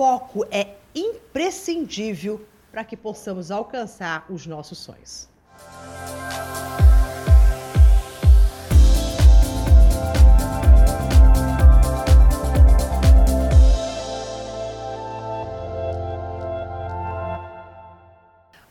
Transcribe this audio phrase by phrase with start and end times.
[0.00, 5.28] foco é imprescindível para que possamos alcançar os nossos sonhos.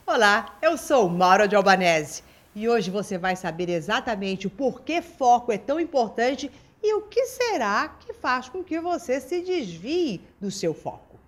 [0.08, 2.24] Olá, eu sou Maura de Albanese
[2.56, 6.52] e hoje você vai saber exatamente o porquê foco é tão importante
[6.82, 11.19] e o que será que faz com que você se desvie do seu foco.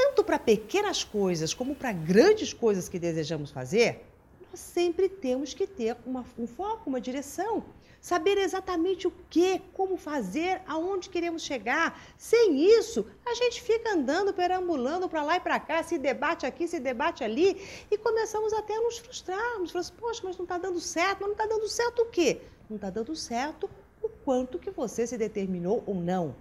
[0.00, 4.06] Tanto para pequenas coisas como para grandes coisas que desejamos fazer,
[4.48, 7.64] nós sempre temos que ter uma, um foco, uma direção
[8.00, 12.00] saber exatamente o que, como fazer, aonde queremos chegar.
[12.16, 16.68] Sem isso, a gente fica andando, perambulando para lá e para cá, se debate aqui,
[16.68, 19.72] se debate ali, e começamos até a nos frustrarmos.
[19.72, 22.40] Falamos, poxa, mas não está dando certo, mas não está dando certo o quê?
[22.70, 23.68] Não está dando certo
[24.28, 26.36] quanto que você se determinou ou não.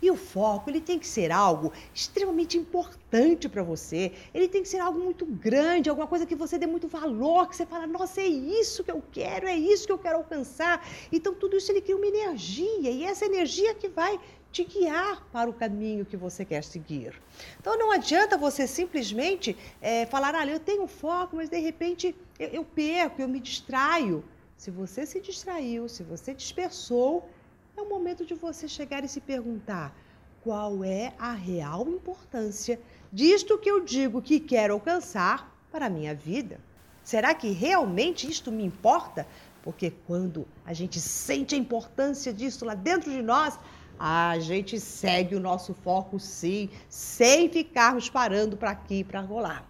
[0.00, 4.10] E o foco, ele tem que ser algo extremamente importante para você.
[4.32, 7.54] Ele tem que ser algo muito grande, alguma coisa que você dê muito valor, que
[7.54, 10.82] você fala, nossa, é isso que eu quero, é isso que eu quero alcançar.
[11.12, 14.18] Então, tudo isso ele cria uma energia, e essa energia que vai
[14.50, 17.20] te guiar para o caminho que você quer seguir.
[17.60, 22.48] Então, não adianta você simplesmente é, falar, ah, eu tenho foco, mas de repente eu,
[22.48, 24.24] eu perco, eu me distraio.
[24.56, 27.28] Se você se distraiu, se você dispersou,
[27.76, 29.94] é o momento de você chegar e se perguntar
[30.42, 32.80] qual é a real importância
[33.12, 36.58] disto que eu digo que quero alcançar para a minha vida.
[37.02, 39.26] Será que realmente isto me importa?
[39.62, 43.58] Porque quando a gente sente a importância disso lá dentro de nós,
[43.98, 49.68] a gente segue o nosso foco sim, sem ficarmos parando para aqui e para rolar.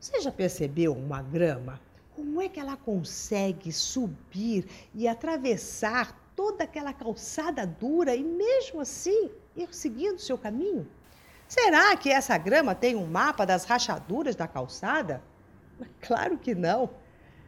[0.00, 1.80] Você já percebeu uma grama?
[2.18, 9.30] Como é que ela consegue subir e atravessar toda aquela calçada dura e mesmo assim
[9.56, 10.84] ir seguindo seu caminho?
[11.46, 15.22] Será que essa grama tem um mapa das rachaduras da calçada?
[16.00, 16.90] Claro que não.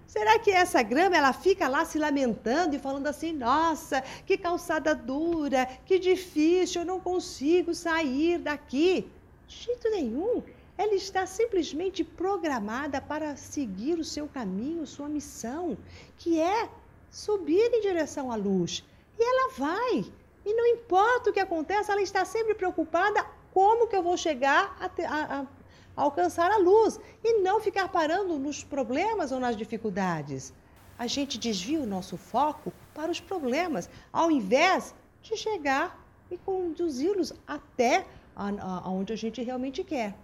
[0.07, 4.95] Será que essa grama ela fica lá se lamentando e falando assim: "Nossa, que calçada
[4.95, 9.11] dura, que difícil, eu não consigo sair daqui"?
[9.49, 10.45] De jeito nenhum.
[10.83, 15.77] Ela está simplesmente programada para seguir o seu caminho, sua missão,
[16.17, 16.71] que é
[17.11, 18.83] subir em direção à luz.
[19.19, 20.11] E ela vai.
[20.43, 24.75] E não importa o que aconteça, ela está sempre preocupada como que eu vou chegar
[24.81, 25.47] a, a, a
[25.95, 30.51] alcançar a luz e não ficar parando nos problemas ou nas dificuldades.
[30.99, 37.35] A gente desvia o nosso foco para os problemas, ao invés de chegar e conduzi-los
[37.47, 40.15] até aonde a gente realmente quer.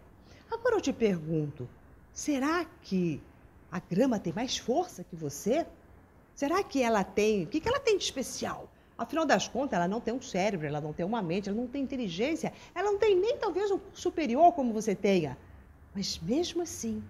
[0.50, 1.68] Agora eu te pergunto,
[2.12, 3.20] será que
[3.70, 5.66] a grama tem mais força que você?
[6.34, 7.44] Será que ela tem.
[7.44, 8.70] O que ela tem de especial?
[8.98, 11.66] Afinal das contas, ela não tem um cérebro, ela não tem uma mente, ela não
[11.66, 15.36] tem inteligência, ela não tem nem talvez um superior como você tenha.
[15.94, 17.02] Mas mesmo assim,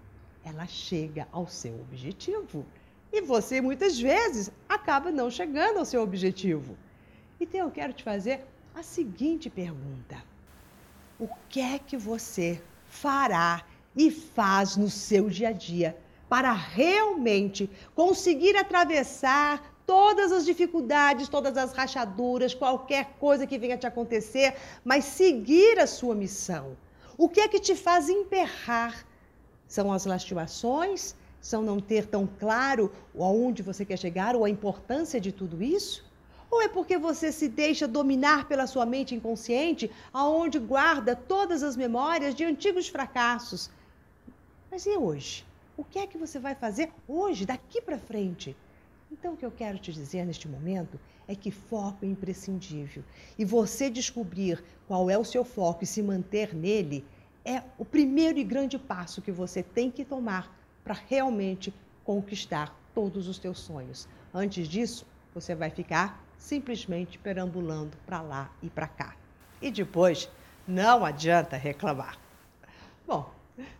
[0.43, 2.65] ela chega ao seu objetivo.
[3.11, 6.77] E você muitas vezes acaba não chegando ao seu objetivo.
[7.39, 10.21] Então eu quero te fazer a seguinte pergunta:
[11.19, 13.63] O que é que você fará
[13.95, 15.97] e faz no seu dia a dia
[16.29, 23.87] para realmente conseguir atravessar todas as dificuldades, todas as rachaduras, qualquer coisa que venha te
[23.87, 26.75] acontecer, mas seguir a sua missão.
[27.17, 29.05] O que é que te faz emperrar?
[29.67, 31.15] São as lastimações?
[31.39, 36.06] São não ter tão claro aonde você quer chegar ou a importância de tudo isso?
[36.49, 41.75] Ou é porque você se deixa dominar pela sua mente inconsciente, aonde guarda todas as
[41.75, 43.69] memórias de antigos fracassos?
[44.71, 45.45] Mas e hoje?
[45.75, 48.55] O que é que você vai fazer hoje, daqui para frente?
[49.11, 53.03] Então, o que eu quero te dizer neste momento é que foco é imprescindível.
[53.37, 57.05] E você descobrir qual é o seu foco e se manter nele
[57.45, 60.53] é o primeiro e grande passo que você tem que tomar
[60.83, 64.07] para realmente conquistar todos os teus sonhos.
[64.33, 69.15] Antes disso, você vai ficar simplesmente perambulando para lá e para cá.
[69.61, 70.29] E depois,
[70.67, 72.17] não adianta reclamar.
[73.07, 73.29] Bom,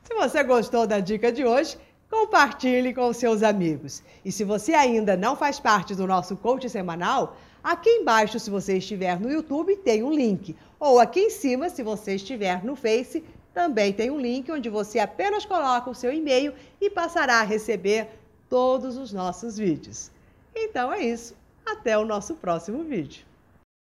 [0.03, 1.77] se você gostou da dica de hoje,
[2.09, 4.01] compartilhe com seus amigos.
[4.23, 8.77] E se você ainda não faz parte do nosso coach semanal, aqui embaixo, se você
[8.77, 10.55] estiver no YouTube, tem um link.
[10.79, 14.99] Ou aqui em cima, se você estiver no Face, também tem um link onde você
[14.99, 18.07] apenas coloca o seu e-mail e passará a receber
[18.49, 20.11] todos os nossos vídeos.
[20.55, 21.35] Então é isso.
[21.69, 23.25] Até o nosso próximo vídeo.